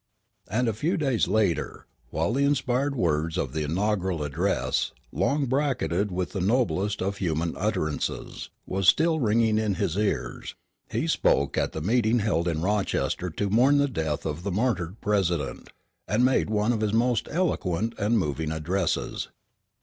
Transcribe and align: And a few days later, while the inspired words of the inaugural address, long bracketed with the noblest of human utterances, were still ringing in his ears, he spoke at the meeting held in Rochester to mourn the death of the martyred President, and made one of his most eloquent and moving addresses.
And 0.49 0.67
a 0.67 0.73
few 0.73 0.97
days 0.97 1.27
later, 1.27 1.85
while 2.09 2.33
the 2.33 2.43
inspired 2.43 2.95
words 2.95 3.37
of 3.37 3.53
the 3.53 3.61
inaugural 3.61 4.23
address, 4.23 4.93
long 5.11 5.45
bracketed 5.45 6.11
with 6.11 6.31
the 6.31 6.41
noblest 6.41 7.03
of 7.03 7.17
human 7.17 7.53
utterances, 7.55 8.49
were 8.65 8.81
still 8.81 9.19
ringing 9.19 9.59
in 9.59 9.75
his 9.75 9.95
ears, 9.97 10.55
he 10.89 11.05
spoke 11.05 11.55
at 11.55 11.73
the 11.73 11.81
meeting 11.81 12.17
held 12.17 12.47
in 12.47 12.63
Rochester 12.63 13.29
to 13.29 13.51
mourn 13.51 13.77
the 13.77 13.87
death 13.87 14.25
of 14.25 14.41
the 14.41 14.51
martyred 14.51 14.99
President, 15.01 15.69
and 16.07 16.25
made 16.25 16.49
one 16.49 16.73
of 16.73 16.81
his 16.81 16.93
most 16.93 17.27
eloquent 17.29 17.93
and 17.99 18.17
moving 18.17 18.51
addresses. 18.51 19.29